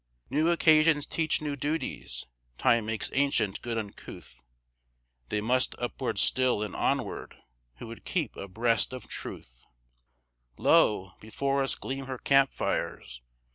[0.31, 2.25] New occasions teach new duties;
[2.57, 4.41] Time makes ancient good uncouth;
[5.29, 7.37] They must upward still, and onward,
[7.75, 9.63] who would keep abreast of Truth;
[10.57, 13.21] Lo, before us gleam her camp fires!